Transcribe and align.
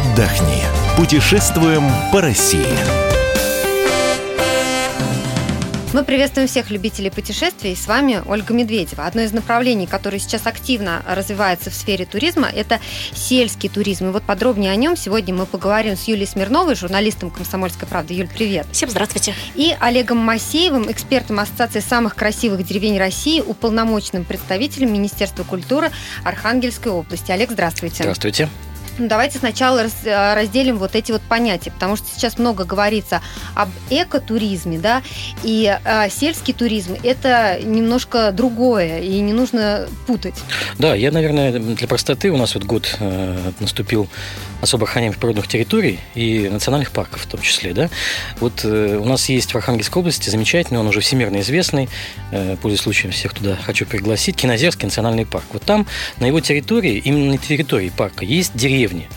отдохни. 0.00 0.62
Путешествуем 0.96 1.84
по 2.12 2.20
России. 2.20 2.66
Мы 5.92 6.04
приветствуем 6.04 6.46
всех 6.46 6.70
любителей 6.70 7.10
путешествий. 7.10 7.74
С 7.74 7.88
вами 7.88 8.22
Ольга 8.24 8.54
Медведева. 8.54 9.06
Одно 9.06 9.22
из 9.22 9.32
направлений, 9.32 9.88
которое 9.88 10.20
сейчас 10.20 10.46
активно 10.46 11.02
развивается 11.06 11.68
в 11.70 11.74
сфере 11.74 12.06
туризма, 12.06 12.48
это 12.48 12.78
сельский 13.12 13.68
туризм. 13.68 14.06
И 14.06 14.12
вот 14.12 14.22
подробнее 14.22 14.70
о 14.70 14.76
нем 14.76 14.96
сегодня 14.96 15.34
мы 15.34 15.46
поговорим 15.46 15.96
с 15.96 16.04
Юлией 16.04 16.28
Смирновой, 16.28 16.76
журналистом 16.76 17.30
«Комсомольской 17.30 17.88
правды». 17.88 18.14
Юль, 18.14 18.28
привет. 18.28 18.66
Всем 18.70 18.88
здравствуйте. 18.88 19.34
И 19.56 19.74
Олегом 19.80 20.18
Масеевым, 20.18 20.90
экспертом 20.90 21.40
Ассоциации 21.40 21.80
самых 21.80 22.14
красивых 22.14 22.64
деревень 22.64 22.96
России, 22.98 23.40
уполномоченным 23.40 24.24
представителем 24.24 24.92
Министерства 24.92 25.42
культуры 25.42 25.90
Архангельской 26.22 26.92
области. 26.92 27.32
Олег, 27.32 27.50
здравствуйте. 27.50 28.04
Здравствуйте. 28.04 28.48
Ну, 28.98 29.08
давайте 29.08 29.38
сначала 29.38 29.80
э, 29.80 30.34
разделим 30.34 30.78
вот 30.78 30.94
эти 30.94 31.12
вот 31.12 31.22
понятия, 31.22 31.70
потому 31.70 31.96
что 31.96 32.06
сейчас 32.14 32.38
много 32.38 32.64
говорится 32.64 33.22
об 33.54 33.70
экотуризме, 33.88 34.78
да, 34.78 35.02
и 35.42 35.78
э, 35.84 36.10
сельский 36.10 36.54
туризм– 36.54 36.96
это 37.02 37.60
немножко 37.62 38.32
другое, 38.32 39.00
и 39.00 39.20
не 39.20 39.32
нужно 39.32 39.88
путать. 40.06 40.34
Да, 40.78 40.94
я, 40.94 41.10
наверное, 41.10 41.58
для 41.58 41.86
простоты, 41.86 42.30
у 42.30 42.36
нас 42.36 42.54
вот 42.54 42.64
год 42.64 42.96
э, 43.00 43.52
наступил 43.60 44.08
особо 44.60 44.84
охраняемых 44.84 45.18
природных 45.18 45.48
территорий 45.48 45.98
и 46.14 46.48
национальных 46.48 46.90
парков 46.90 47.22
в 47.22 47.26
том 47.26 47.40
числе, 47.40 47.72
да. 47.72 47.88
Вот 48.40 48.64
э, 48.64 48.98
у 48.98 49.04
нас 49.04 49.28
есть 49.28 49.52
в 49.52 49.56
Архангельской 49.56 50.00
области 50.00 50.28
замечательный, 50.28 50.78
он 50.78 50.86
уже 50.86 51.00
всемирно 51.00 51.40
известный, 51.40 51.88
э, 52.30 52.56
пользуясь 52.60 52.82
случаем 52.82 53.12
всех 53.12 53.34
туда 53.34 53.56
хочу 53.56 53.86
пригласить, 53.86 54.36
Кинозерский 54.36 54.86
национальный 54.86 55.26
парк. 55.26 55.44
Вот 55.52 55.62
там, 55.62 55.86
на 56.18 56.26
его 56.26 56.40
территории, 56.40 56.96
именно 56.96 57.32
на 57.32 57.38
территории 57.38 57.90
парка, 57.90 58.24
есть 58.24 58.52
деревья 58.54 58.79
деревни. 58.80 59.08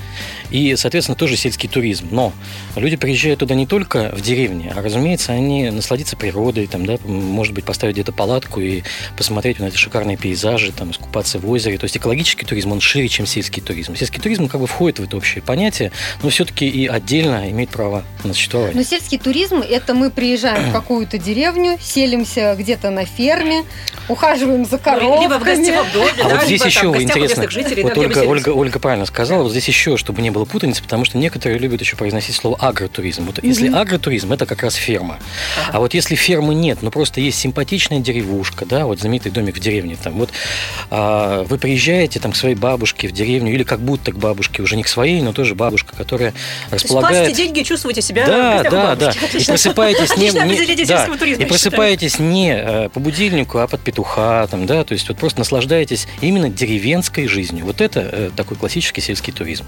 И, 0.54 0.76
соответственно, 0.76 1.16
тоже 1.16 1.36
сельский 1.36 1.68
туризм. 1.68 2.08
Но 2.12 2.32
люди 2.76 2.96
приезжают 2.96 3.40
туда 3.40 3.56
не 3.56 3.66
только 3.66 4.12
в 4.16 4.22
деревне, 4.22 4.72
а, 4.74 4.82
разумеется, 4.82 5.34
они 5.34 5.70
насладиться 5.72 6.16
природой, 6.16 6.68
там, 6.68 6.86
да, 6.86 6.98
может 7.04 7.54
быть, 7.54 7.66
поставить 7.66 7.96
где-то 7.96 8.12
палатку 8.12 8.62
и 8.62 8.84
посмотреть 9.18 9.60
на 9.60 9.66
эти 9.66 9.78
шикарные 9.78 10.16
пейзажи, 10.16 10.72
там, 10.72 10.92
искупаться 10.92 11.40
в 11.40 11.50
озере. 11.50 11.80
То 11.80 11.86
есть 11.86 11.98
экологический 11.98 12.46
туризм, 12.46 12.72
он 12.72 12.82
шире, 12.82 13.10
чем 13.10 13.26
сельский 13.26 13.64
туризм. 13.64 13.96
Сельский 13.96 14.22
туризм 14.22 14.48
как 14.48 14.62
бы 14.62 14.68
входит 14.68 15.00
в 15.00 15.04
это 15.04 15.18
общее 15.18 15.42
понятие, 15.42 15.92
но 16.22 16.30
все-таки 16.30 16.68
и 16.68 16.86
отдельно 16.86 17.50
имеет 17.50 17.72
право 17.72 18.04
на 18.24 18.34
существование. 18.34 18.76
Но 18.76 18.84
сельский 18.84 19.18
туризм– 19.18 19.64
это 19.70 19.96
мы 19.96 20.12
приезжаем 20.12 20.70
в 20.70 20.72
какую-то 20.74 21.18
деревню, 21.18 21.80
селимся 21.82 22.56
где-то 22.58 22.92
на 22.92 23.06
ферме, 23.06 23.64
ухаживаем 24.08 24.66
за 24.66 24.78
коровками. 24.78 25.24
Либо 25.24 25.40
в 25.40 25.44
гостевом 25.44 25.88
доме, 25.94 26.12
а 26.24 26.30
да, 26.30 26.36
вот 26.36 26.46
здесь 26.46 26.62
либо, 26.62 26.66
еще 26.68 26.92
там, 26.94 27.02
интересно, 27.02 27.50
жителей, 27.50 27.84
вот 27.84 27.98
Ольга, 27.98 28.20
Ольга, 28.20 28.50
Ольга 28.50 28.80
правильно 28.80 29.06
сказала, 29.08 29.44
вот 29.44 29.52
здесь 29.52 29.68
еще, 29.68 29.98
чтобы 29.98 30.22
не 30.22 30.30
было 30.30 30.43
путаницы, 30.46 30.82
потому 30.84 31.06
что 31.06 31.18
некоторые 31.18 31.60
любят 31.60 31.82
еще 31.82 31.96
произносить 31.96 32.36
слово 32.36 32.58
агротуризм. 32.58 33.26
Вот 33.26 33.40
mm-hmm. 33.40 33.48
если 33.48 33.68
агротуризм, 33.72 34.32
это 34.34 34.46
как 34.46 34.64
раз 34.64 34.76
ферма. 34.76 35.20
Ага. 35.62 35.78
А 35.78 35.80
вот 35.80 35.94
если 35.94 36.16
фермы 36.16 36.56
нет, 36.56 36.80
ну 36.82 36.92
просто 36.92 37.22
есть 37.22 37.40
симпатичная 37.40 38.00
деревушка, 38.00 38.66
да, 38.66 38.86
вот 38.86 39.00
знаменитый 39.00 39.32
домик 39.32 39.58
в 39.58 39.60
деревне, 39.60 39.98
там 40.02 40.14
вот 40.14 40.30
а, 40.90 41.44
вы 41.44 41.58
приезжаете 41.58 42.20
там 42.20 42.32
к 42.32 42.36
своей 42.36 42.56
бабушке 42.56 43.08
в 43.08 43.12
деревню 43.12 43.54
или 43.54 43.64
как 43.64 43.80
будто 43.80 44.12
к 44.12 44.18
бабушке, 44.18 44.62
уже 44.62 44.76
не 44.76 44.84
к 44.84 44.88
своей, 44.88 45.22
но 45.22 45.34
тоже 45.34 45.56
бабушка, 45.56 45.96
которая 45.96 46.34
располагает... 46.70 47.26
Платите 47.26 47.44
деньги, 47.44 47.64
чувствуете 47.64 48.02
себя 48.02 48.26
Да, 48.26 48.64
да, 48.64 48.96
да. 48.96 49.12
И 49.34 49.46
просыпаетесь 49.46 50.18
не, 50.18 50.30
не, 50.30 50.86
да, 50.86 51.06
и 51.06 51.46
просыпаетесь 51.46 52.20
не 52.20 52.54
э, 52.54 52.90
по 52.90 53.00
будильнику, 53.00 53.60
а 53.60 53.68
под 53.68 53.82
петуха, 53.82 54.48
там, 54.48 54.66
да, 54.66 54.84
то 54.84 54.94
есть 54.94 55.08
вот 55.08 55.18
просто 55.18 55.40
наслаждаетесь 55.40 56.08
именно 56.22 56.50
деревенской 56.50 57.28
жизнью. 57.28 57.66
Вот 57.66 57.82
это 57.82 58.00
э, 58.02 58.30
такой 58.36 58.58
классический 58.58 59.02
сельский 59.02 59.34
туризм. 59.34 59.66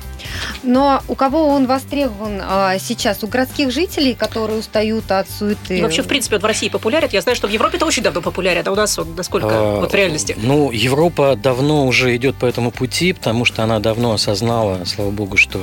Но 0.65 1.01
у 1.07 1.15
кого 1.15 1.47
он 1.47 1.67
востребован 1.67 2.41
а, 2.43 2.77
сейчас? 2.79 3.23
У 3.23 3.27
городских 3.27 3.71
жителей, 3.71 4.13
которые 4.13 4.59
устают 4.59 5.11
от 5.11 5.29
суеты? 5.29 5.77
И 5.77 5.81
вообще, 5.81 6.01
в 6.01 6.07
принципе, 6.07 6.35
вот 6.35 6.43
в 6.43 6.45
России 6.45 6.69
популярен. 6.69 7.07
Я 7.11 7.21
знаю, 7.21 7.35
что 7.35 7.47
в 7.47 7.51
Европе 7.51 7.77
это 7.77 7.85
очень 7.85 8.03
давно 8.03 8.21
популярен. 8.21 8.63
А 8.65 8.71
у 8.71 8.75
нас 8.75 8.97
вот 8.97 9.15
насколько 9.15 9.47
а, 9.49 9.79
вот 9.79 9.91
в 9.91 9.95
реальности? 9.95 10.35
Ну, 10.37 10.71
Европа 10.71 11.35
давно 11.35 11.85
уже 11.85 12.15
идет 12.15 12.35
по 12.35 12.45
этому 12.45 12.71
пути, 12.71 13.13
потому 13.13 13.45
что 13.45 13.63
она 13.63 13.79
давно 13.79 14.13
осознала, 14.13 14.83
слава 14.85 15.11
богу, 15.11 15.37
что 15.37 15.61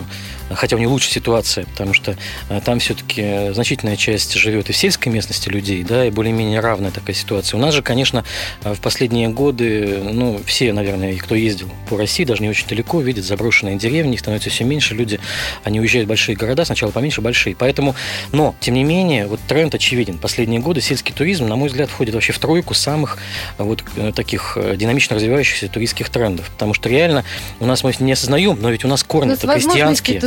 хотя 0.55 0.77
у 0.77 0.79
нее 0.79 0.89
лучшая 0.89 1.13
ситуация, 1.13 1.67
потому 1.67 1.95
что 1.95 2.17
а, 2.49 2.61
там 2.61 2.79
все-таки 2.79 3.53
значительная 3.53 3.97
часть 3.97 4.35
живет 4.35 4.71
и 4.71 4.73
в 4.73 4.77
сельской 4.77 5.13
местности 5.13 5.49
людей, 5.49 5.83
да, 5.83 6.07
и 6.07 6.11
более-менее 6.11 6.61
равная 6.61 6.91
такая 6.91 7.15
ситуация. 7.15 7.59
У 7.59 7.61
нас 7.61 7.75
же, 7.75 7.83
конечно, 7.83 8.25
в 8.63 8.81
последние 8.81 9.29
годы, 9.29 10.01
ну, 10.03 10.41
все, 10.47 10.73
наверное, 10.73 11.17
кто 11.17 11.35
ездил 11.35 11.71
по 11.89 11.97
России, 11.97 12.25
даже 12.25 12.43
не 12.43 12.49
очень 12.49 12.69
далеко, 12.69 13.01
видят 13.01 13.25
заброшенные 13.25 13.77
деревни, 13.77 14.15
их 14.15 14.21
становится 14.21 14.51
все 14.51 14.65
меньше, 14.65 14.82
люди, 14.91 15.21
они 15.65 15.81
уезжают 15.81 16.07
в 16.07 16.09
большие 16.09 16.37
города, 16.37 16.65
сначала 16.65 16.91
поменьше, 16.91 17.21
большие. 17.21 17.57
Поэтому, 17.57 17.95
но, 18.33 18.55
тем 18.61 18.75
не 18.75 18.85
менее, 18.85 19.27
вот 19.27 19.41
тренд 19.47 19.75
очевиден. 19.75 20.19
Последние 20.19 20.61
годы 20.61 20.81
сельский 20.81 21.15
туризм, 21.15 21.47
на 21.47 21.57
мой 21.57 21.69
взгляд, 21.69 21.91
входит 21.91 22.15
вообще 22.15 22.33
в 22.33 22.39
тройку 22.39 22.75
самых 22.75 23.19
вот 23.59 23.85
э, 23.97 24.13
таких 24.15 24.57
э, 24.57 24.77
динамично 24.77 25.17
развивающихся 25.17 25.69
туристских 25.69 26.11
трендов. 26.11 26.51
Потому 26.51 26.75
что 26.75 26.89
реально 26.89 27.25
у 27.61 27.67
нас 27.67 27.85
мы 27.85 27.93
не 28.01 28.13
осознаем, 28.13 28.59
но 28.61 28.71
ведь 28.71 28.85
у 28.85 28.89
нас 28.89 29.03
корни 29.05 29.35
это 29.35 29.47
крестьянские. 29.47 30.21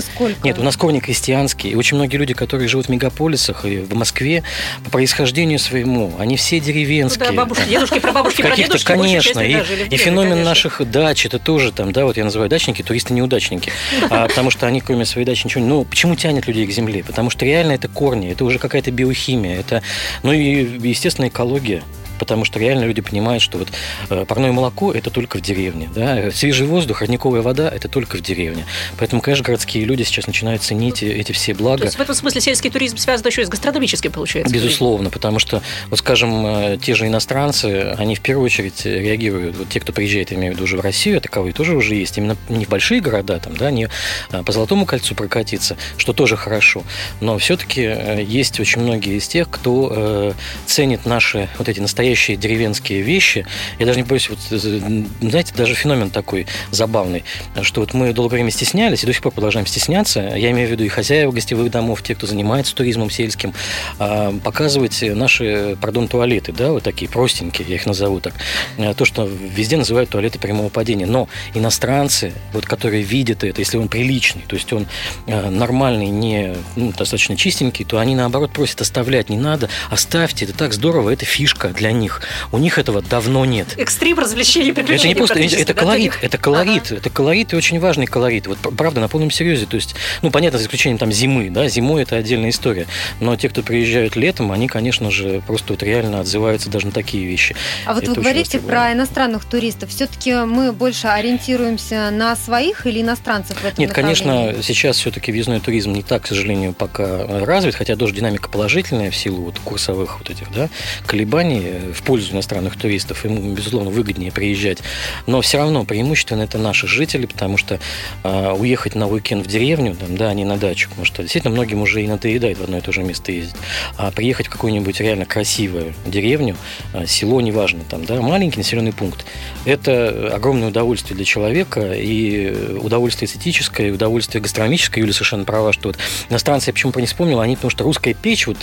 Нет, 0.43 0.59
у 0.59 0.63
нас 0.63 0.77
корни 0.77 0.99
крестьянские. 0.99 1.73
И 1.73 1.75
очень 1.75 1.97
многие 1.97 2.17
люди, 2.17 2.33
которые 2.33 2.67
живут 2.67 2.87
в 2.87 2.89
мегаполисах 2.89 3.65
и 3.65 3.77
в 3.77 3.93
Москве, 3.95 4.43
по 4.83 4.91
происхождению 4.91 5.59
своему, 5.59 6.13
они 6.19 6.37
все 6.37 6.59
деревенские. 6.59 7.29
Ну, 7.29 7.35
да, 7.35 7.41
бабушки, 7.41 7.69
дедушки, 7.69 7.99
прабабушки, 7.99 8.41
Каких-то, 8.41 8.77
конечно. 8.83 9.39
И, 9.39 9.53
и 9.89 9.97
феномен 9.97 10.31
конечно. 10.31 10.49
наших 10.49 10.91
дач, 10.91 11.25
это 11.25 11.39
тоже 11.39 11.71
там, 11.71 11.91
да, 11.91 12.05
вот 12.05 12.17
я 12.17 12.23
называю 12.23 12.49
дачники, 12.49 12.81
туристы-неудачники. 12.81 13.71
А, 14.09 14.27
потому 14.45 14.59
что 14.59 14.67
они, 14.67 14.79
кроме 14.79 15.05
своей 15.05 15.25
дачи, 15.25 15.43
ничего 15.45 15.63
не... 15.63 15.67
Ну, 15.67 15.85
почему 15.85 16.15
тянет 16.15 16.45
людей 16.45 16.67
к 16.67 16.69
земле? 16.69 17.03
Потому 17.03 17.31
что 17.31 17.45
реально 17.45 17.71
это 17.71 17.87
корни, 17.87 18.29
это 18.29 18.45
уже 18.45 18.59
какая-то 18.59 18.91
биохимия, 18.91 19.59
это, 19.59 19.81
ну 20.21 20.31
и, 20.33 20.87
естественно, 20.87 21.29
экология 21.29 21.81
потому 22.19 22.45
что 22.45 22.59
реально 22.59 22.85
люди 22.85 23.01
понимают, 23.01 23.41
что 23.41 23.57
вот 23.57 23.69
э, 24.09 24.25
парное 24.25 24.51
молоко– 24.51 24.91
это 24.93 25.09
только 25.09 25.37
в 25.37 25.41
деревне, 25.41 25.89
да? 25.93 26.31
свежий 26.31 26.67
воздух, 26.67 27.01
родниковая 27.01 27.41
вода– 27.41 27.69
это 27.73 27.87
только 27.87 28.17
в 28.17 28.21
деревне. 28.21 28.65
Поэтому, 28.97 29.21
конечно, 29.21 29.43
городские 29.43 29.85
люди 29.85 30.03
сейчас 30.03 30.27
начинают 30.27 30.61
ценить 30.61 31.03
эти 31.03 31.31
все 31.31 31.53
блага. 31.53 31.79
То 31.79 31.85
есть 31.85 31.97
в 31.97 32.01
этом 32.01 32.15
смысле 32.15 32.41
сельский 32.41 32.69
туризм 32.69 32.97
связан 32.97 33.27
еще 33.27 33.41
и 33.41 33.45
с 33.45 33.49
гастрономическим, 33.49 34.11
получается? 34.11 34.53
Безусловно, 34.53 35.09
потому 35.09 35.39
что, 35.39 35.61
вот 35.89 35.99
скажем, 35.99 36.45
э, 36.45 36.77
те 36.81 36.95
же 36.95 37.07
иностранцы, 37.07 37.95
они 37.97 38.15
в 38.15 38.21
первую 38.21 38.45
очередь 38.45 38.85
реагируют, 38.85 39.57
вот 39.57 39.69
те, 39.69 39.79
кто 39.79 39.93
приезжает, 39.93 40.31
я 40.31 40.37
имею 40.37 40.53
в 40.53 40.55
виду 40.55 40.65
уже 40.65 40.77
в 40.77 40.81
Россию, 40.81 41.17
а 41.17 41.19
таковые 41.19 41.53
тоже 41.53 41.75
уже 41.75 41.95
есть, 41.95 42.17
именно 42.17 42.37
не 42.49 42.65
в 42.65 42.69
большие 42.69 43.01
города, 43.01 43.39
там, 43.39 43.55
да, 43.55 43.71
не 43.71 43.89
э, 44.31 44.43
по 44.43 44.51
Золотому 44.51 44.85
кольцу 44.85 45.15
прокатиться, 45.15 45.77
что 45.97 46.13
тоже 46.13 46.37
хорошо, 46.37 46.83
но 47.19 47.37
все-таки 47.37 47.81
есть 47.81 48.59
очень 48.59 48.81
многие 48.81 49.17
из 49.17 49.27
тех, 49.27 49.49
кто 49.49 50.33
ценит 50.65 51.05
наши 51.05 51.49
вот 51.57 51.69
эти 51.69 51.79
настоящие 51.79 52.04
настоящие 52.05 52.37
деревенские 52.37 53.01
вещи. 53.01 53.45
Я 53.79 53.85
даже 53.87 53.99
не 53.99 54.05
боюсь, 54.05 54.29
вот, 54.29 54.37
э, 54.51 55.03
знаете, 55.21 55.53
даже 55.55 55.73
феномен 55.73 56.11
такой 56.11 56.45
забавный, 56.69 57.23
что 57.63 57.81
вот 57.81 57.93
мы 57.93 58.13
долгое 58.13 58.35
время 58.37 58.51
стеснялись 58.51 59.03
и 59.03 59.07
до 59.07 59.13
сих 59.13 59.23
пор 59.23 59.31
продолжаем 59.31 59.65
стесняться. 59.65 60.19
Я 60.35 60.51
имею 60.51 60.67
в 60.67 60.71
виду 60.71 60.83
и 60.83 60.87
хозяев 60.87 61.33
гостевых 61.33 61.71
домов, 61.71 62.03
те, 62.03 62.13
кто 62.13 62.27
занимается 62.27 62.75
туризмом 62.75 63.09
сельским, 63.09 63.53
а, 63.97 64.37
показывать 64.43 65.01
наши, 65.01 65.77
пардон, 65.81 66.07
туалеты, 66.07 66.51
да, 66.51 66.71
вот 66.71 66.83
такие 66.83 67.09
простенькие, 67.09 67.67
я 67.67 67.75
их 67.75 67.87
назову 67.87 68.19
так. 68.19 68.33
Э, 68.77 68.93
то, 68.93 69.05
что 69.05 69.25
везде 69.25 69.77
называют 69.77 70.11
туалеты 70.11 70.37
прямого 70.37 70.69
падения. 70.69 71.07
Но 71.07 71.27
иностранцы, 71.55 72.33
вот, 72.53 72.65
которые 72.65 73.01
видят 73.01 73.43
это, 73.43 73.61
если 73.61 73.77
он 73.77 73.87
приличный, 73.87 74.43
то 74.47 74.55
есть 74.55 74.71
он 74.73 74.85
э, 75.25 75.49
нормальный, 75.49 76.09
не 76.09 76.55
ну, 76.75 76.91
достаточно 76.91 77.35
чистенький, 77.35 77.83
то 77.83 77.97
они 77.97 78.15
наоборот 78.15 78.51
просят 78.51 78.81
оставлять 78.81 79.29
не 79.29 79.37
надо, 79.37 79.69
оставьте, 79.89 80.45
это 80.45 80.53
так 80.53 80.73
здорово, 80.73 81.09
это 81.09 81.25
фишка 81.25 81.69
для 81.69 81.94
них. 81.95 82.21
У 82.51 82.57
них 82.57 82.77
этого 82.77 83.01
давно 83.01 83.45
нет. 83.45 83.75
Экстрим, 83.77 84.19
развлечений, 84.19 84.71
приключений. 84.73 85.13
Это 85.13 85.19
не 85.19 85.25
просто, 85.25 85.39
это 85.39 85.73
колорит, 85.73 86.13
это 86.21 86.37
колорит, 86.37 86.85
ага. 86.87 86.95
это 86.97 87.09
колорит 87.09 87.53
и 87.53 87.55
очень 87.55 87.79
важный 87.79 88.05
колорит. 88.05 88.47
Вот 88.47 88.57
правда, 88.77 89.01
на 89.01 89.07
полном 89.07 89.31
серьезе. 89.31 89.65
То 89.65 89.75
есть, 89.75 89.95
ну, 90.21 90.31
понятно, 90.31 90.59
за 90.59 90.65
исключением 90.65 90.97
там 90.97 91.11
зимы, 91.11 91.49
да, 91.49 91.67
зимой 91.67 92.03
это 92.03 92.15
отдельная 92.15 92.49
история. 92.49 92.87
Но 93.19 93.35
те, 93.35 93.49
кто 93.49 93.63
приезжают 93.63 94.15
летом, 94.15 94.51
они, 94.51 94.67
конечно 94.67 95.11
же, 95.11 95.41
просто 95.45 95.73
вот 95.73 95.83
реально 95.83 96.19
отзываются 96.19 96.69
даже 96.69 96.87
на 96.87 96.91
такие 96.91 97.25
вещи. 97.25 97.55
А 97.85 97.93
вот 97.93 98.03
это 98.03 98.11
вы 98.11 98.21
говорите 98.21 98.59
про 98.59 98.93
иностранных 98.93 99.45
туристов. 99.45 99.89
Все-таки 99.89 100.33
мы 100.33 100.71
больше 100.71 101.07
ориентируемся 101.07 102.09
на 102.11 102.35
своих 102.35 102.85
или 102.85 103.01
иностранцев 103.01 103.57
в 103.57 103.65
этом 103.65 103.79
Нет, 103.79 103.93
конечно, 103.93 104.55
сейчас 104.61 104.97
все-таки 104.97 105.31
въездной 105.31 105.59
туризм 105.59 105.93
не 105.93 106.03
так, 106.03 106.23
к 106.23 106.27
сожалению, 106.27 106.73
пока 106.73 107.45
развит, 107.45 107.75
хотя 107.75 107.95
тоже 107.95 108.13
динамика 108.13 108.49
положительная 108.49 109.11
в 109.11 109.15
силу 109.15 109.43
вот 109.43 109.59
курсовых 109.59 110.19
вот 110.19 110.29
этих, 110.29 110.51
да, 110.51 110.69
колебаний 111.05 111.84
в 111.93 112.03
пользу 112.03 112.33
иностранных 112.33 112.77
туристов, 112.77 113.25
им, 113.25 113.53
безусловно, 113.53 113.89
выгоднее 113.89 114.31
приезжать. 114.31 114.79
Но 115.27 115.41
все 115.41 115.57
равно 115.57 115.85
преимущественно 115.85 116.43
это 116.43 116.57
наши 116.57 116.87
жители, 116.87 117.25
потому 117.25 117.57
что 117.57 117.79
э, 118.23 118.51
уехать 118.51 118.95
на 118.95 119.07
уикенд 119.07 119.45
в 119.45 119.49
деревню, 119.49 119.95
там, 119.95 120.17
да, 120.17 120.33
не 120.33 120.45
на 120.45 120.57
дачу, 120.57 120.89
потому 120.89 121.05
что 121.05 121.21
действительно 121.21 121.53
многим 121.53 121.81
уже 121.81 122.03
и 122.03 122.07
надоедает 122.07 122.57
в 122.57 122.63
одно 122.63 122.77
и 122.77 122.81
то 122.81 122.91
же 122.91 123.03
место 123.03 123.31
ездить. 123.31 123.55
А 123.97 124.11
приехать 124.11 124.47
в 124.47 124.49
какую-нибудь 124.49 124.99
реально 124.99 125.25
красивую 125.25 125.93
деревню, 126.05 126.55
э, 126.93 127.05
село, 127.05 127.41
неважно, 127.41 127.81
там, 127.89 128.05
да, 128.05 128.21
маленький 128.21 128.57
населенный 128.57 128.93
пункт, 128.93 129.25
это 129.65 130.31
огромное 130.33 130.69
удовольствие 130.69 131.15
для 131.15 131.25
человека, 131.25 131.93
и 131.93 132.75
удовольствие 132.79 133.27
эстетическое, 133.27 133.89
и 133.89 133.91
удовольствие 133.91 134.41
гастрономическое. 134.41 135.01
Юля 135.01 135.13
совершенно 135.13 135.43
права, 135.43 135.73
что 135.73 135.89
вот 135.89 135.97
иностранцы, 136.29 136.69
я 136.69 136.73
почему 136.73 136.91
то 136.91 136.99
не 136.99 137.07
вспомнила, 137.07 137.43
они, 137.43 137.55
потому 137.55 137.71
что 137.71 137.83
русская 137.83 138.13
печь, 138.13 138.47
вот, 138.47 138.57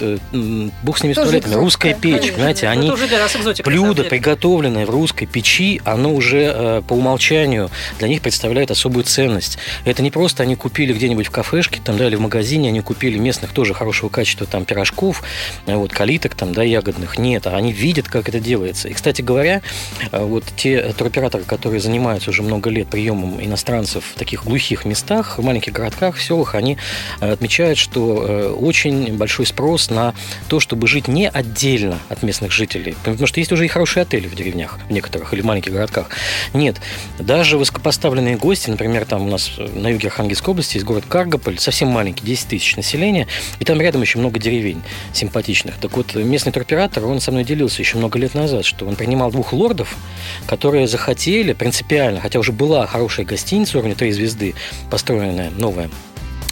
бог 0.83 0.99
с 0.99 1.03
ними 1.03 1.13
с 1.13 1.55
русская 1.55 1.95
печь, 1.95 2.13
конечно, 2.13 2.35
понимаете, 2.35 2.69
они 2.69 2.91
уже 2.91 3.07
для 3.13 3.21
нас 3.21 3.37
экзотика, 3.37 3.69
блюдо, 3.69 4.05
приготовленное 4.05 4.87
в 4.87 4.91
русской 4.91 5.27
печи, 5.27 5.83
оно 5.85 6.15
уже 6.15 6.53
э, 6.55 6.83
по 6.87 6.95
умолчанию 6.95 7.71
для 7.99 8.09
них 8.09 8.23
представляет 8.23 8.71
особую 8.71 9.05
ценность. 9.05 9.59
Это 9.85 10.03
не 10.03 10.11
просто 10.11 10.43
они 10.43 10.57
купили 10.57 10.95
где-нибудь 10.95 11.27
в 11.27 11.31
кафешке, 11.31 11.79
там, 11.85 11.99
да, 11.99 12.07
или 12.07 12.17
в 12.17 12.21
магазине, 12.21 12.71
они 12.71 12.81
купили 12.81 13.19
местных 13.19 13.53
тоже 13.53 13.75
хорошего 13.75 14.09
качества 14.09 14.47
там 14.47 14.65
пирожков, 14.65 15.23
э, 15.67 15.77
вот, 15.77 15.93
калиток 15.93 16.35
там, 16.35 16.55
да, 16.55 16.63
ягодных. 16.63 17.19
Нет, 17.19 17.47
они 17.47 17.73
видят, 17.73 18.09
как 18.09 18.31
это 18.31 18.41
делается. 18.41 18.89
И, 18.89 18.95
кстати 18.95 19.21
говоря, 19.21 19.61
э, 20.11 20.25
вот 20.25 20.45
те 20.57 20.81
туроператоры, 20.97 21.45
которые 21.45 21.81
занимаются 21.81 22.31
уже 22.31 22.43
много 22.43 22.71
лет 22.71 22.89
приемом 22.89 23.45
иностранцев 23.45 24.05
в 24.15 24.19
таких 24.19 24.45
глухих 24.45 24.87
местах, 24.87 25.37
в 25.39 25.45
маленьких 25.45 25.75
городках, 25.75 26.17
в 26.17 26.23
селах, 26.23 26.55
они 26.55 26.79
отмечают, 27.21 27.79
что 27.79 28.57
очень 28.59 29.15
большой 29.17 29.45
спрос 29.45 29.91
на 29.91 30.15
то, 30.49 30.61
чтобы 30.61 30.87
жить 30.87 31.09
не 31.09 31.29
отдельно 31.29 31.99
от 32.09 32.23
местных 32.23 32.53
жителей. 32.53 32.97
Потому 33.05 33.27
что 33.27 33.41
есть 33.41 33.53
уже 33.53 33.65
и 33.65 33.69
хорошие 33.69 34.03
отели 34.03 34.29
в 34.29 34.35
деревнях, 34.35 34.79
в 34.89 34.93
некоторых, 34.93 35.33
или 35.35 35.43
маленьких 35.43 35.73
городках. 35.73 36.09
Нет, 36.55 36.77
даже 37.19 37.59
высокопоставленные 37.59 38.37
гости, 38.37 38.71
например, 38.71 39.05
там 39.05 39.23
у 39.23 39.31
нас 39.31 39.53
на 39.59 39.89
юге 39.89 40.09
Архангельской 40.09 40.53
области 40.53 40.77
есть 40.77 40.87
город 40.87 41.05
Каргополь, 41.09 41.59
совсем 41.59 41.89
маленький, 41.89 42.25
10 42.25 42.49
тысяч 42.49 42.77
населения, 42.77 43.27
и 43.59 43.65
там 43.65 43.81
рядом 43.81 44.03
еще 44.03 44.19
много 44.19 44.39
деревень 44.39 44.83
симпатичных. 45.13 45.77
Так 45.77 45.97
вот, 45.97 46.15
местный 46.15 46.53
туроператор, 46.53 47.05
он 47.07 47.21
со 47.21 47.33
мной 47.33 47.45
делился 47.45 47.83
еще 47.83 47.99
много 47.99 48.19
лет 48.19 48.35
назад, 48.35 48.65
что 48.65 48.87
он 48.87 48.97
принимал 48.97 49.31
двух 49.31 49.53
лордов, 49.53 49.97
которые 50.47 50.87
захотели 50.87 51.53
принципиально, 51.53 52.21
хотя 52.21 52.39
уже 52.39 52.53
была 52.53 52.87
хорошая 52.87 53.27
гостиница 53.27 53.79
уровня 53.79 53.95
3 53.95 54.13
звезды, 54.13 54.55
построенная, 54.91 55.51
новая, 55.51 55.91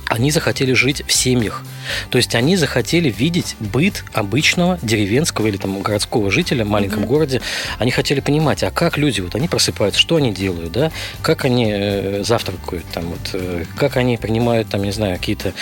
они 0.06 0.30
захотели 0.30 0.72
жить 0.72 1.04
в 1.06 1.12
семьях. 1.12 1.62
То 2.10 2.18
есть 2.18 2.34
они 2.34 2.56
захотели 2.56 3.10
видеть 3.10 3.56
быт 3.60 4.04
обычного 4.12 4.78
деревенского 4.82 5.46
или 5.46 5.56
там 5.56 5.80
городского 5.82 6.30
жителя 6.30 6.64
в 6.64 6.68
маленьком 6.68 7.02
mm-hmm. 7.02 7.06
городе. 7.06 7.42
Они 7.78 7.90
хотели 7.90 8.20
понимать, 8.20 8.62
а 8.62 8.70
как 8.70 8.98
люди, 8.98 9.20
вот 9.20 9.34
они 9.34 9.48
просыпаются, 9.48 10.00
что 10.00 10.16
они 10.16 10.32
делают, 10.32 10.72
да, 10.72 10.90
как 11.22 11.44
они 11.44 11.70
э, 11.70 12.22
завтракают, 12.24 12.84
там, 12.92 13.04
вот, 13.06 13.30
э, 13.32 13.64
как 13.76 13.96
они 13.96 14.16
принимают, 14.16 14.68
там, 14.68 14.82
не 14.82 14.92
знаю, 14.92 15.16
какие-то 15.16 15.52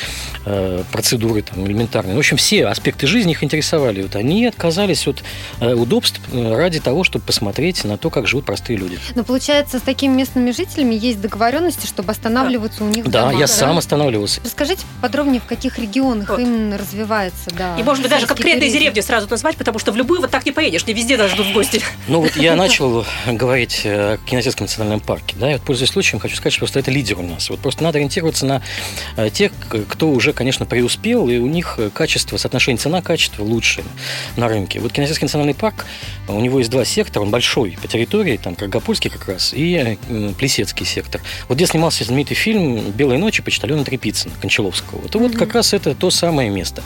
э, 0.45 0.83
процедуры 0.93 1.43
там, 1.43 1.67
элементарные. 1.67 2.15
В 2.15 2.19
общем, 2.19 2.37
все 2.37 2.67
аспекты 2.67 3.07
жизни 3.07 3.33
их 3.33 3.45
интересовали. 3.45 4.03
Вот 4.03 4.17
они 4.17 4.47
отказались 4.47 5.07
от 5.07 5.23
э, 5.61 5.73
удобств 5.75 6.21
э, 6.33 6.57
ради 6.57 6.81
того, 6.81 7.05
чтобы 7.05 7.25
посмотреть 7.25 7.85
на 7.85 7.97
то, 7.97 8.11
как 8.11 8.27
живут 8.27 8.45
простые 8.45 8.77
люди. 8.77 8.99
Но 9.15 9.25
получается, 9.25 9.79
с 9.79 9.83
такими 9.83 10.13
местными 10.13 10.51
жителями 10.51 10.95
есть 10.95 11.21
договоренности, 11.21 11.87
чтобы 11.87 12.11
останавливаться 12.11 12.81
да. 12.81 12.85
у 12.85 12.89
них 12.89 13.09
Да, 13.09 13.21
дома, 13.27 13.33
я 13.35 13.47
да? 13.47 13.47
сам 13.47 13.79
останавливался. 13.79 14.41
Расскажите 14.45 14.85
подробнее, 15.01 15.41
в 15.41 15.47
каких 15.47 15.79
регионах 15.79 16.18
вот. 16.27 16.39
именно 16.39 16.79
развивается, 16.79 17.51
да. 17.51 17.77
И, 17.79 17.83
может 17.83 18.03
быть, 18.03 18.11
даже 18.11 18.27
конкретные 18.27 18.71
деревни 18.71 19.01
сразу 19.01 19.29
назвать, 19.29 19.57
потому 19.57 19.79
что 19.79 19.93
в 19.93 19.97
любую 19.97 20.21
вот 20.21 20.31
так 20.31 20.45
не 20.47 20.53
поедешь, 20.53 20.87
не 20.87 20.95
везде 20.95 21.17
даже 21.17 21.35
ждут 21.35 21.47
в 21.47 21.53
гости. 21.53 21.83
Ну, 22.07 22.21
вот 22.21 22.37
я 22.37 22.57
начал 22.57 23.05
говорить 23.27 23.83
о 23.85 24.19
Кинотельском 24.27 24.65
национальном 24.65 25.01
парке, 25.01 25.37
да, 25.39 25.51
и 25.51 25.55
вот, 25.55 25.63
пользуясь 25.63 25.91
случаем, 25.91 26.21
хочу 26.21 26.37
сказать, 26.37 26.53
что 26.53 26.61
просто 26.61 26.79
это 26.79 26.91
лидер 26.91 27.19
у 27.19 27.23
нас. 27.23 27.51
Вот 27.51 27.61
просто 27.61 27.83
надо 27.83 27.99
ориентироваться 27.99 28.47
на 28.47 28.63
э, 29.17 29.31
тех, 29.31 29.53
кто 29.89 30.11
уже, 30.11 30.33
конечно, 30.33 30.67
преуспел, 30.67 31.29
и 31.29 31.39
у 31.39 31.47
них 31.47 31.79
качество, 31.95 32.37
соотношение 32.37 32.79
цена-качество 32.79 33.43
лучше 33.43 33.83
на 34.37 34.49
рынке. 34.49 34.81
Вот 34.81 34.93
Кинотельский 34.93 35.25
национальный 35.25 35.55
парк, 35.55 35.87
у 36.29 36.41
него 36.41 36.59
есть 36.59 36.71
два 36.71 36.85
сектора, 36.85 37.23
он 37.23 37.31
большой 37.31 37.79
по 37.81 37.89
территории, 37.89 38.37
там 38.37 38.55
Каргопольский 38.55 39.11
как 39.11 39.29
раз, 39.29 39.53
и 39.55 39.97
э, 40.09 40.33
Плесецкий 40.39 40.87
сектор. 40.87 41.21
Вот 41.49 41.57
где 41.57 41.67
снимался 41.67 42.05
знаменитый 42.05 42.37
фильм 42.37 42.91
«Белые 42.91 43.19
ночи» 43.19 43.43
почтальона 43.43 43.85
Трепицына, 43.85 44.35
Кончаловского. 44.41 45.01
Вот, 45.01 45.15
mm-hmm. 45.15 45.19
вот 45.19 45.37
как 45.37 45.55
раз 45.55 45.73
это 45.73 45.95
то 45.95 46.08
самое 46.11 46.51
место. 46.51 46.83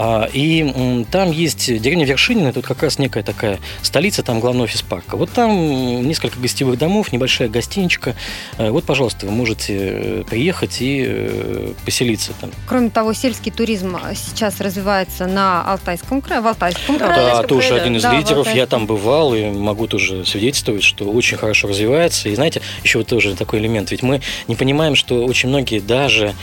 А, 0.00 0.28
и 0.32 1.04
там 1.10 1.32
есть 1.32 1.66
деревня 1.80 2.04
Вершинина, 2.04 2.52
вот 2.54 2.64
как 2.64 2.84
раз 2.84 3.00
некая 3.00 3.24
такая 3.24 3.58
столица, 3.82 4.22
там 4.22 4.38
главный 4.38 4.62
офис 4.62 4.80
парка. 4.82 5.16
Вот 5.16 5.30
там 5.30 6.06
несколько 6.06 6.38
гостевых 6.38 6.78
домов, 6.78 7.10
небольшая 7.10 7.48
гостиничка. 7.48 8.14
Э, 8.58 8.70
вот, 8.70 8.84
пожалуйста, 8.84 9.26
вы 9.26 9.32
можете 9.32 9.76
э, 9.76 10.24
приехать 10.28 10.80
и 10.80 11.04
э, 11.04 11.72
поселиться 11.84 12.32
там. 12.40 12.52
Кроме 12.68 12.90
того, 12.90 13.12
сельский 13.12 13.50
туризм 13.50 13.98
сейчас 14.14 14.60
развивается 14.60 15.26
на 15.26 15.64
Алтайском 15.64 16.20
крае, 16.20 16.42
в 16.42 16.46
Алтайском 16.46 16.96
крае. 16.96 17.16
Да, 17.16 17.42
тоже 17.42 17.74
один 17.74 17.96
из 17.96 18.02
да, 18.02 18.16
лидеров. 18.16 18.54
Я 18.54 18.68
там 18.68 18.86
бывал 18.86 19.34
и 19.34 19.46
могу 19.46 19.88
тоже 19.88 20.24
свидетельствовать, 20.24 20.84
что 20.84 21.10
очень 21.10 21.36
хорошо 21.36 21.66
развивается. 21.66 22.28
И 22.28 22.34
знаете, 22.36 22.62
еще 22.84 22.98
вот 22.98 23.08
тоже 23.08 23.34
такой 23.34 23.58
элемент. 23.58 23.90
Ведь 23.90 24.04
мы 24.04 24.20
не 24.46 24.54
понимаем, 24.54 24.94
что 24.94 25.24
очень 25.24 25.48
многие 25.48 25.80
даже 25.80 26.34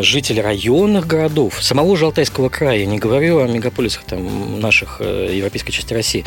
жители 0.00 0.40
районных 0.40 1.06
городов, 1.06 1.47
самого 1.50 1.96
же 1.96 2.06
Алтайского 2.06 2.48
края, 2.48 2.86
не 2.86 2.98
говорю 2.98 3.40
о 3.40 3.46
мегаполисах 3.46 4.04
там, 4.04 4.60
наших 4.60 4.96
э, 5.00 5.30
европейской 5.34 5.72
части 5.72 5.94
России, 5.94 6.24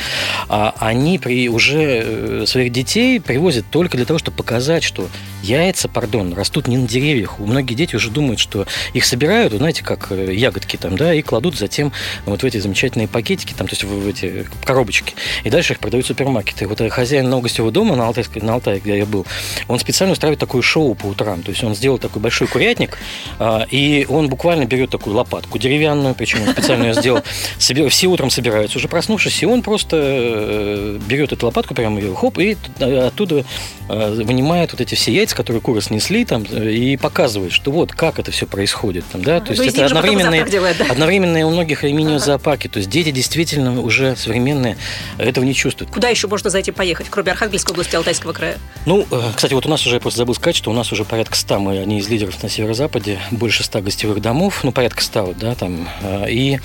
а 0.49 0.73
они 0.79 1.19
при, 1.19 1.49
уже 1.49 2.03
э, 2.03 2.45
своих 2.45 2.71
детей 2.71 3.19
привозят 3.19 3.65
только 3.69 3.97
для 3.97 4.05
того, 4.05 4.19
чтобы 4.19 4.37
показать, 4.37 4.83
что 4.83 5.07
яйца, 5.43 5.87
пардон, 5.87 6.33
растут 6.33 6.67
не 6.67 6.77
на 6.77 6.87
деревьях. 6.87 7.39
У 7.39 7.45
многих 7.45 7.75
дети 7.75 7.95
уже 7.95 8.09
думают, 8.09 8.39
что 8.39 8.65
их 8.93 9.05
собирают, 9.05 9.53
знаете, 9.53 9.83
как 9.83 10.11
э, 10.11 10.33
ягодки 10.33 10.77
там, 10.77 10.97
да, 10.97 11.13
и 11.13 11.21
кладут 11.21 11.57
затем 11.57 11.91
вот 12.25 12.41
в 12.41 12.45
эти 12.45 12.57
замечательные 12.57 13.07
пакетики, 13.07 13.53
там, 13.53 13.67
то 13.67 13.73
есть 13.73 13.83
в, 13.83 14.07
эти 14.07 14.45
коробочки. 14.63 15.13
И 15.43 15.49
дальше 15.49 15.73
их 15.73 15.79
продают 15.79 16.05
супермаркеты. 16.05 16.67
Вот 16.67 16.81
хозяин 16.91 17.29
нового 17.29 17.43
гостевого 17.43 17.71
дома 17.71 17.95
на, 17.95 18.07
Алтайской, 18.07 18.41
на 18.41 18.53
Алтае, 18.53 18.79
где 18.79 18.97
я 18.97 19.05
был, 19.05 19.25
он 19.67 19.79
специально 19.79 20.13
устраивает 20.13 20.39
такое 20.39 20.61
шоу 20.61 20.95
по 20.95 21.07
утрам. 21.07 21.41
То 21.41 21.51
есть 21.51 21.63
он 21.63 21.75
сделал 21.75 21.97
такой 21.97 22.21
большой 22.21 22.47
курятник, 22.47 22.97
а, 23.39 23.65
и 23.69 24.05
он 24.09 24.29
буквально 24.29 24.65
берет 24.65 24.91
такую 25.01 25.15
лопатку 25.15 25.57
деревянную, 25.57 26.13
причем 26.13 26.39
специально 26.51 26.85
ее 26.85 26.93
сделал. 26.93 27.21
Все 27.57 28.07
утром 28.07 28.29
собираются, 28.29 28.77
уже 28.77 28.87
проснувшись, 28.87 29.41
и 29.41 29.45
он 29.47 29.63
просто 29.63 29.97
э, 29.99 30.99
берет 31.07 31.31
эту 31.31 31.47
лопатку, 31.47 31.73
прямо 31.73 31.99
ее, 31.99 32.13
хоп, 32.13 32.37
и 32.37 32.55
оттуда 32.79 33.43
э, 33.89 34.21
вынимает 34.23 34.73
вот 34.73 34.81
эти 34.81 34.93
все 34.93 35.11
яйца, 35.11 35.35
которые 35.35 35.61
куры 35.61 35.81
снесли, 35.81 36.23
там, 36.23 36.43
и 36.43 36.97
показывает, 36.97 37.51
что 37.51 37.71
вот 37.71 37.91
как 37.91 38.19
это 38.19 38.31
все 38.31 38.45
происходит. 38.45 39.03
Там, 39.11 39.23
да? 39.23 39.39
То 39.39 39.53
есть 39.53 39.75
это 39.75 39.87
одновременные, 39.87 40.47
делает, 40.47 40.77
да? 40.77 40.85
одновременные 40.85 41.45
у 41.45 41.49
многих 41.49 41.81
мини-зоопарки. 41.81 42.67
То 42.67 42.77
есть 42.77 42.89
дети 42.89 43.09
действительно 43.09 43.81
уже 43.81 44.15
современные 44.15 44.77
этого 45.17 45.43
не 45.43 45.55
чувствуют. 45.55 45.91
Куда 45.91 46.09
еще 46.09 46.27
можно 46.27 46.51
зайти 46.51 46.71
поехать, 46.71 47.07
кроме 47.09 47.31
Архангельской 47.31 47.73
области, 47.73 47.95
Алтайского 47.95 48.33
края? 48.33 48.57
Ну, 48.85 49.07
э, 49.09 49.21
кстати, 49.35 49.53
вот 49.53 49.65
у 49.65 49.69
нас 49.69 49.85
уже, 49.87 49.95
я 49.95 49.99
просто 49.99 50.19
забыл 50.19 50.35
сказать, 50.35 50.55
что 50.55 50.69
у 50.69 50.73
нас 50.73 50.91
уже 50.91 51.05
порядка 51.05 51.35
100, 51.35 51.59
мы 51.59 51.79
одни 51.79 51.97
из 51.97 52.07
лидеров 52.07 52.41
на 52.43 52.49
северо-западе, 52.49 53.19
больше 53.31 53.63
100 53.63 53.81
гостевых 53.81 54.21
домов, 54.21 54.63
ну, 54.63 54.71
порядка 54.71 54.90
100, 54.99 55.25
вот, 55.25 55.37
да, 55.37 55.55
там, 55.55 55.87
и 56.27 56.59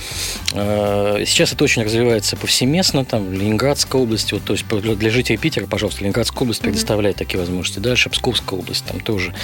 э, 0.52 1.25
сейчас 1.26 1.52
это 1.52 1.62
очень 1.62 1.83
развивается 1.83 2.37
повсеместно, 2.37 3.04
там, 3.04 3.28
в 3.28 3.33
Ленинградской 3.33 4.00
области, 4.00 4.35
вот, 4.35 4.45
то 4.45 4.54
есть 4.54 4.66
для 4.66 5.11
жителей 5.11 5.38
Питера, 5.38 5.66
пожалуйста, 5.66 6.00
Ленинградская 6.00 6.42
область 6.42 6.61
предоставляет 6.61 7.16
mm-hmm. 7.16 7.18
такие 7.18 7.38
возможности. 7.38 7.78
Дальше 7.78 8.11
Псковская 8.11 8.59
область 8.59 8.85
там 8.85 9.00
тоже. 9.00 9.35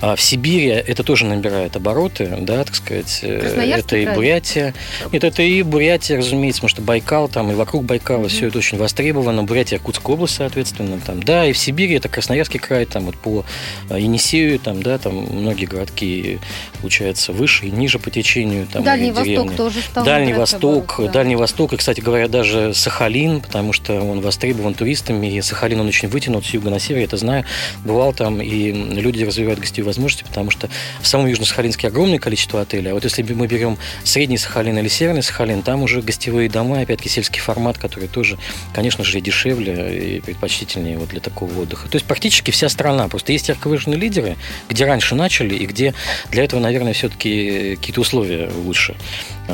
А 0.00 0.16
в 0.16 0.20
Сибири 0.20 0.66
это 0.66 1.02
тоже 1.02 1.24
набирает 1.24 1.76
обороты, 1.76 2.36
да, 2.40 2.64
так 2.64 2.74
сказать. 2.74 3.20
Э, 3.22 3.60
это 3.78 3.96
и 3.96 4.06
Бурятия. 4.06 4.74
Нет, 5.12 5.24
это 5.24 5.42
и 5.42 5.62
Бурятия, 5.62 6.18
разумеется, 6.18 6.60
потому 6.60 6.70
что 6.70 6.82
Байкал 6.82 7.28
там 7.28 7.50
и 7.50 7.54
вокруг 7.54 7.84
Байкала 7.84 8.24
mm-hmm. 8.24 8.28
все 8.28 8.46
это 8.48 8.58
очень 8.58 8.78
востребовано. 8.78 9.42
Бурятия, 9.44 9.78
Якутская 9.78 10.14
область, 10.14 10.36
соответственно, 10.36 11.00
там, 11.04 11.22
да, 11.22 11.46
и 11.46 11.52
в 11.52 11.58
Сибири 11.58 11.94
это 11.94 12.08
Красноярский 12.08 12.60
край, 12.60 12.86
там 12.86 13.06
вот 13.06 13.16
по 13.16 13.44
э, 13.88 14.00
Енисею, 14.00 14.58
там, 14.58 14.82
да, 14.82 14.98
там 14.98 15.14
многие 15.14 15.66
городки, 15.66 16.38
получается, 16.80 17.32
выше 17.32 17.66
и 17.66 17.70
ниже 17.70 17.98
по 17.98 18.10
течению. 18.10 18.29
Там, 18.72 18.84
Дальний 18.84 19.10
Восток 19.12 19.56
тоже 19.56 19.80
стал 19.80 20.04
Дальний 20.04 20.32
Восток, 20.32 20.94
да. 20.98 21.08
Дальний 21.08 21.36
Восток, 21.36 21.72
и, 21.72 21.76
кстати 21.76 22.00
говоря, 22.00 22.28
даже 22.28 22.74
Сахалин, 22.74 23.40
потому 23.40 23.72
что 23.72 24.00
он 24.00 24.20
востребован 24.20 24.74
туристами, 24.74 25.26
и 25.26 25.40
Сахалин 25.40 25.80
он 25.80 25.88
очень 25.88 26.08
вытянут 26.08 26.46
с 26.46 26.50
юга 26.50 26.70
на 26.70 26.78
север, 26.78 27.00
я 27.00 27.04
это 27.04 27.16
знаю. 27.16 27.44
Бывал 27.84 28.12
там, 28.12 28.40
и 28.40 28.72
люди 28.72 29.24
развивают 29.24 29.58
гостевые 29.58 29.86
возможности, 29.86 30.24
потому 30.24 30.50
что 30.50 30.68
в 31.00 31.06
самом 31.06 31.26
Южно-Сахалинске 31.26 31.88
огромное 31.88 32.18
количество 32.18 32.60
отелей, 32.60 32.90
а 32.90 32.94
вот 32.94 33.04
если 33.04 33.22
мы 33.22 33.46
берем 33.46 33.78
средний 34.04 34.38
Сахалин 34.38 34.78
или 34.78 34.88
северный 34.88 35.22
Сахалин, 35.22 35.62
там 35.62 35.82
уже 35.82 36.02
гостевые 36.02 36.48
дома, 36.48 36.80
опять-таки 36.80 37.08
сельский 37.08 37.40
формат, 37.40 37.78
который 37.78 38.08
тоже, 38.08 38.38
конечно 38.74 39.04
же, 39.04 39.20
дешевле 39.20 40.16
и 40.16 40.20
предпочтительнее 40.20 40.98
вот 40.98 41.08
для 41.08 41.20
такого 41.20 41.60
отдыха. 41.60 41.88
То 41.88 41.96
есть 41.96 42.06
практически 42.06 42.50
вся 42.50 42.68
страна. 42.68 43.08
Просто 43.08 43.32
есть 43.32 43.48
ярко 43.48 43.68
выраженные 43.68 43.98
лидеры, 43.98 44.36
где 44.68 44.84
раньше 44.84 45.14
начали, 45.14 45.54
и 45.54 45.66
где 45.66 45.94
для 46.30 46.44
этого, 46.44 46.60
наверное, 46.60 46.92
все-таки 46.92 47.76
какие-то 47.76 48.00
условия 48.00 48.19
лучше 48.20 48.94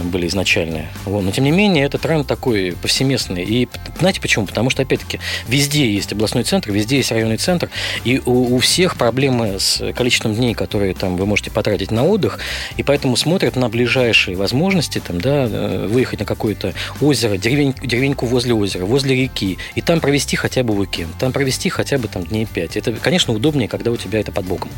были 0.04 0.26
изначальные. 0.26 0.88
Вот. 1.04 1.22
Но, 1.22 1.30
тем 1.30 1.44
не 1.44 1.50
менее, 1.50 1.84
это 1.84 1.98
тренд 1.98 2.26
такой 2.26 2.74
повсеместный. 2.80 3.44
И 3.44 3.68
знаете 3.98 4.20
почему? 4.20 4.46
Потому 4.46 4.70
что, 4.70 4.82
опять-таки, 4.82 5.20
везде 5.48 5.90
есть 5.90 6.12
областной 6.12 6.44
центр, 6.44 6.70
везде 6.70 6.96
есть 6.96 7.10
районный 7.12 7.36
центр, 7.36 7.70
и 8.04 8.20
у, 8.24 8.56
у 8.56 8.58
всех 8.58 8.96
проблемы 8.96 9.58
с 9.58 9.92
количеством 9.92 10.34
дней, 10.34 10.54
которые 10.54 10.94
там 10.94 11.16
вы 11.16 11.26
можете 11.26 11.50
потратить 11.50 11.90
на 11.90 12.04
отдых, 12.04 12.38
и 12.76 12.82
поэтому 12.82 13.16
смотрят 13.16 13.56
на 13.56 13.68
ближайшие 13.68 14.36
возможности 14.36 14.98
там, 14.98 15.20
да, 15.20 15.46
э, 15.50 15.86
выехать 15.86 16.20
на 16.20 16.26
какое-то 16.26 16.74
озеро, 17.00 17.36
деревень, 17.36 17.74
деревеньку 17.82 18.26
возле 18.26 18.54
озера, 18.54 18.84
возле 18.84 19.16
реки, 19.16 19.58
и 19.74 19.80
там 19.80 20.00
провести 20.00 20.36
хотя 20.36 20.62
бы 20.62 20.74
уикенд, 20.74 21.10
там 21.18 21.32
провести 21.32 21.70
хотя 21.70 21.98
бы 21.98 22.08
там 22.08 22.24
дней 22.24 22.46
пять. 22.46 22.76
Это, 22.76 22.92
конечно, 22.92 23.32
удобнее, 23.32 23.68
когда 23.68 23.90
у 23.90 23.96
тебя 23.96 24.20
это 24.20 24.32
под 24.32 24.44
боком. 24.46 24.70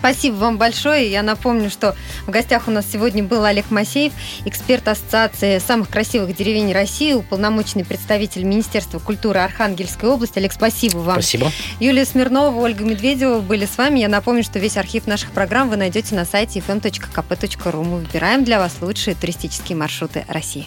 Спасибо 0.00 0.36
вам 0.36 0.56
большое. 0.56 1.10
Я 1.10 1.22
напомню, 1.22 1.68
что 1.68 1.94
в 2.26 2.30
гостях 2.30 2.68
у 2.68 2.70
нас 2.70 2.86
сегодня 2.90 3.22
был 3.22 3.44
Олег 3.44 3.70
Масеев, 3.70 4.14
эксперт 4.46 4.88
Ассоциации 4.88 5.58
самых 5.58 5.90
красивых 5.90 6.34
деревень 6.34 6.72
России, 6.72 7.12
уполномоченный 7.12 7.84
представитель 7.84 8.44
Министерства 8.44 8.98
культуры 8.98 9.40
Архангельской 9.40 10.08
области. 10.08 10.38
Олег, 10.38 10.54
спасибо 10.54 10.98
вам. 10.98 11.20
Спасибо. 11.20 11.52
Юлия 11.80 12.06
Смирнова, 12.06 12.58
Ольга 12.58 12.82
Медведева 12.82 13.40
были 13.40 13.66
с 13.66 13.76
вами. 13.76 14.00
Я 14.00 14.08
напомню, 14.08 14.42
что 14.42 14.58
весь 14.58 14.78
архив 14.78 15.06
наших 15.06 15.32
программ 15.32 15.68
вы 15.68 15.76
найдете 15.76 16.14
на 16.14 16.24
сайте 16.24 16.60
fm.kp.ru. 16.60 17.84
Мы 17.84 17.98
выбираем 17.98 18.42
для 18.42 18.58
вас 18.58 18.76
лучшие 18.80 19.14
туристические 19.14 19.76
маршруты 19.76 20.24
России. 20.28 20.66